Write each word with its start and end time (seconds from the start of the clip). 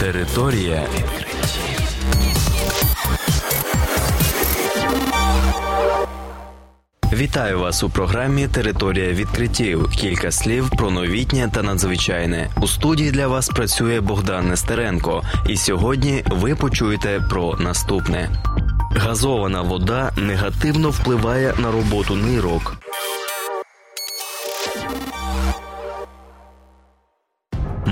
Територія 0.00 0.86
відкриттів. 0.94 1.80
Вітаю 7.12 7.58
вас 7.58 7.82
у 7.82 7.90
програмі 7.90 8.48
Територія 8.48 9.12
відкриттів. 9.12 9.90
Кілька 9.90 10.30
слів 10.30 10.70
про 10.70 10.90
новітнє 10.90 11.50
та 11.54 11.62
надзвичайне. 11.62 12.50
У 12.62 12.66
студії 12.66 13.10
для 13.10 13.28
вас 13.28 13.48
працює 13.48 14.00
Богдан 14.00 14.48
Нестеренко. 14.48 15.22
І 15.48 15.56
сьогодні 15.56 16.24
ви 16.26 16.54
почуєте 16.54 17.20
про 17.30 17.56
наступне: 17.56 18.30
газована 18.96 19.62
вода 19.62 20.12
негативно 20.16 20.90
впливає 20.90 21.54
на 21.58 21.72
роботу 21.72 22.14
нирок. 22.14 22.76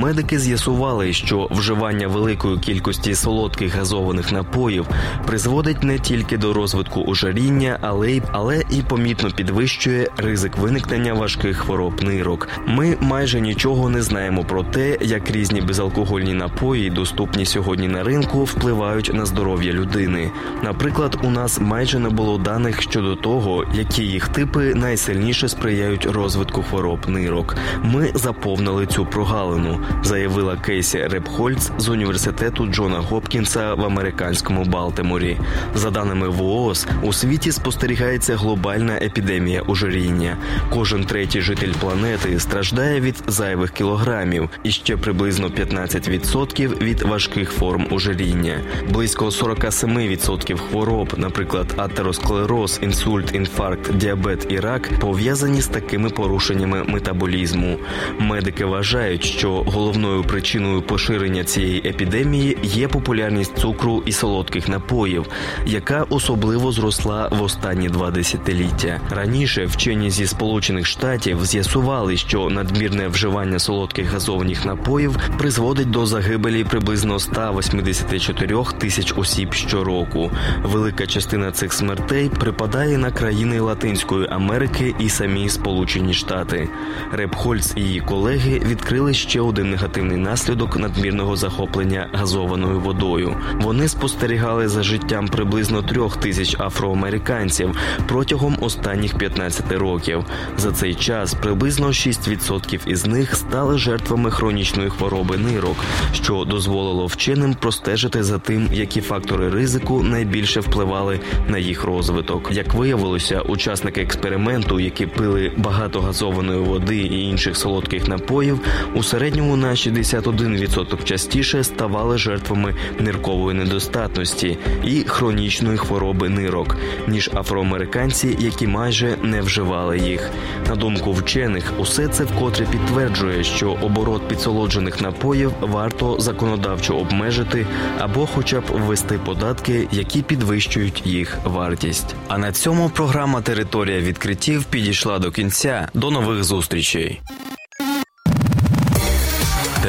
Медики 0.00 0.38
з'ясували, 0.38 1.12
що 1.12 1.48
вживання 1.50 2.08
великої 2.08 2.58
кількості 2.58 3.14
солодких 3.14 3.76
газованих 3.76 4.32
напоїв 4.32 4.86
призводить 5.26 5.82
не 5.82 5.98
тільки 5.98 6.36
до 6.36 6.52
розвитку 6.52 7.04
ожиріння, 7.06 7.78
але 7.80 8.10
й 8.10 8.22
але 8.32 8.62
і 8.70 8.82
помітно 8.82 9.30
підвищує 9.30 10.10
ризик 10.16 10.56
виникнення 10.58 11.14
важких 11.14 11.56
хвороб 11.56 12.02
нирок. 12.02 12.48
Ми 12.66 12.96
майже 13.00 13.40
нічого 13.40 13.88
не 13.88 14.02
знаємо 14.02 14.44
про 14.44 14.62
те, 14.62 14.98
як 15.00 15.30
різні 15.30 15.60
безалкогольні 15.60 16.34
напої, 16.34 16.90
доступні 16.90 17.46
сьогодні 17.46 17.88
на 17.88 18.02
ринку, 18.02 18.44
впливають 18.44 19.10
на 19.14 19.26
здоров'я 19.26 19.72
людини. 19.72 20.30
Наприклад, 20.62 21.18
у 21.22 21.30
нас 21.30 21.60
майже 21.60 21.98
не 21.98 22.08
було 22.08 22.38
даних 22.38 22.82
щодо 22.82 23.16
того, 23.16 23.64
які 23.74 24.02
їх 24.02 24.28
типи 24.28 24.74
найсильніше 24.74 25.48
сприяють 25.48 26.06
розвитку 26.06 26.62
хвороб 26.62 27.08
нирок. 27.08 27.56
Ми 27.82 28.10
заповнили 28.14 28.86
цю 28.86 29.06
прогалину 29.06 29.83
заявила 30.02 30.56
Кейсі 30.56 31.06
Репхольц 31.06 31.70
з 31.78 31.88
університету 31.88 32.66
Джона 32.66 32.98
Гопкінса 32.98 33.74
в 33.74 33.84
американському 33.84 34.64
Балтиморі. 34.64 35.38
За 35.74 35.90
даними 35.90 36.28
ВООЗ, 36.28 36.86
у 37.02 37.12
світі 37.12 37.52
спостерігається 37.52 38.36
глобальна 38.36 38.96
епідемія 38.96 39.62
ожиріння. 39.66 40.36
Кожен 40.70 41.04
третій 41.04 41.40
житель 41.40 41.72
планети 41.80 42.40
страждає 42.40 43.00
від 43.00 43.22
зайвих 43.26 43.70
кілограмів 43.70 44.50
і 44.62 44.70
ще 44.70 44.96
приблизно 44.96 45.48
15% 45.48 46.82
від 46.82 47.02
важких 47.02 47.50
форм 47.50 47.86
ожиріння. 47.90 48.60
Близько 48.90 49.24
47% 49.26 50.56
хвороб, 50.56 51.14
наприклад, 51.16 51.74
атеросклероз, 51.76 52.80
інсульт, 52.82 53.34
інфаркт, 53.34 53.96
діабет 53.96 54.46
і 54.48 54.60
рак, 54.60 54.90
пов'язані 55.00 55.60
з 55.60 55.66
такими 55.66 56.10
порушеннями 56.10 56.82
метаболізму. 56.82 57.78
Медики 58.18 58.64
вважають, 58.64 59.24
що 59.24 59.64
головною 59.74 60.22
причиною 60.22 60.82
поширення 60.82 61.44
цієї 61.44 61.78
епідемії 61.78 62.58
є 62.62 62.88
популярність 62.88 63.58
цукру 63.58 64.02
і 64.06 64.12
солодких 64.12 64.68
напоїв, 64.68 65.26
яка 65.66 66.06
особливо 66.10 66.72
зросла 66.72 67.28
в 67.28 67.42
останні 67.42 67.88
два 67.88 68.10
десятиліття. 68.10 69.00
Раніше 69.10 69.66
вчені 69.66 70.10
зі 70.10 70.26
сполучених 70.26 70.86
штатів 70.86 71.46
з'ясували, 71.46 72.16
що 72.16 72.50
надмірне 72.50 73.08
вживання 73.08 73.58
солодких 73.58 74.12
газованих 74.12 74.64
напоїв 74.64 75.16
призводить 75.38 75.90
до 75.90 76.06
загибелі 76.06 76.64
приблизно 76.64 77.18
184 77.18 78.64
тисяч 78.78 79.14
осіб 79.16 79.54
щороку. 79.54 80.30
Велика 80.62 81.06
частина 81.06 81.52
цих 81.52 81.72
смертей 81.72 82.30
припадає 82.40 82.98
на 82.98 83.10
країни 83.10 83.60
Латинської 83.60 84.26
Америки 84.30 84.94
і 84.98 85.08
самі 85.08 85.48
Сполучені 85.48 86.14
Штати. 86.14 86.68
Репхольц 87.12 87.72
і 87.76 87.80
її 87.80 88.00
колеги 88.00 88.62
відкрили 88.66 89.14
ще 89.14 89.40
один 89.40 89.63
негативний 89.64 90.16
наслідок 90.16 90.76
надмірного 90.76 91.36
захоплення 91.36 92.08
газованою 92.12 92.80
водою. 92.80 93.36
Вони 93.60 93.88
спостерігали 93.88 94.68
за 94.68 94.82
життям 94.82 95.28
приблизно 95.28 95.82
трьох 95.82 96.16
тисяч 96.16 96.56
афроамериканців 96.60 97.76
протягом 98.08 98.56
останніх 98.60 99.18
15 99.18 99.72
років. 99.72 100.24
За 100.58 100.72
цей 100.72 100.94
час 100.94 101.34
приблизно 101.34 101.86
6% 101.86 102.88
із 102.88 103.06
них 103.06 103.36
стали 103.36 103.78
жертвами 103.78 104.30
хронічної 104.30 104.90
хвороби 104.90 105.36
нирок, 105.36 105.76
що 106.12 106.44
дозволило 106.44 107.06
вченим 107.06 107.54
простежити 107.54 108.22
за 108.22 108.38
тим, 108.38 108.68
які 108.72 109.00
фактори 109.00 109.50
ризику 109.50 110.02
найбільше 110.02 110.60
впливали 110.60 111.20
на 111.48 111.58
їх 111.58 111.84
розвиток. 111.84 112.48
Як 112.52 112.74
виявилося, 112.74 113.40
учасники 113.40 114.00
експерименту, 114.00 114.80
які 114.80 115.06
пили 115.06 115.52
багато 115.56 116.00
газованої 116.00 116.58
води 116.58 116.96
і 116.96 117.28
інших 117.28 117.56
солодких 117.56 118.08
напоїв, 118.08 118.60
у 118.94 119.02
середньому 119.02 119.53
на 119.56 119.70
61% 119.70 121.04
частіше 121.04 121.64
ставали 121.64 122.18
жертвами 122.18 122.74
ниркової 122.98 123.56
недостатності 123.56 124.58
і 124.84 125.04
хронічної 125.06 125.78
хвороби 125.78 126.28
нирок, 126.28 126.76
ніж 127.08 127.30
афроамериканці, 127.34 128.36
які 128.40 128.66
майже 128.66 129.16
не 129.22 129.40
вживали 129.40 129.98
їх. 129.98 130.30
На 130.68 130.76
думку 130.76 131.12
вчених, 131.12 131.72
усе 131.78 132.08
це 132.08 132.24
вкотре 132.24 132.66
підтверджує, 132.66 133.44
що 133.44 133.70
оборот 133.70 134.28
підсолоджених 134.28 135.00
напоїв 135.00 135.52
варто 135.60 136.16
законодавчо 136.20 136.96
обмежити 136.96 137.66
або, 137.98 138.26
хоча 138.26 138.60
б 138.60 138.64
ввести 138.70 139.18
податки, 139.24 139.88
які 139.92 140.22
підвищують 140.22 141.06
їх 141.06 141.38
вартість. 141.44 142.14
А 142.28 142.38
на 142.38 142.52
цьому 142.52 142.88
програма 142.88 143.40
Територія 143.40 144.00
відкриттів 144.00 144.64
підійшла 144.64 145.18
до 145.18 145.30
кінця. 145.30 145.88
До 145.94 146.10
нових 146.10 146.44
зустрічей. 146.44 147.20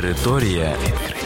Територія 0.00 0.76
відкриттів. 0.82 1.19